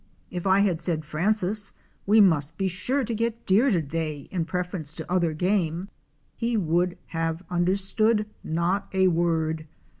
[0.31, 1.73] If I had said, 'Francis,
[2.07, 5.89] we must be sure to get deer to day in prefer ence to other game,"
[6.35, 9.67] he would have understood not a word.